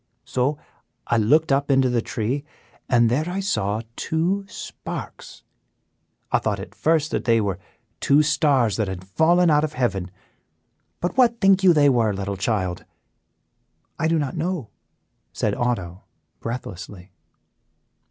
[0.25, 0.57] So
[1.05, 2.43] I looked up into the tree,
[2.89, 5.43] and there I saw two sparks.
[6.31, 7.59] I thought at first that they were
[7.99, 10.09] two stars that had fallen out of heaven;
[11.01, 12.83] but what think you they were, little child?"
[13.99, 14.71] "I do not know,"
[15.33, 16.01] said Otto,
[16.39, 17.11] breathlessly.